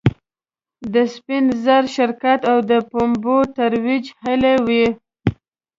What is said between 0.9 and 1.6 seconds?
د سپین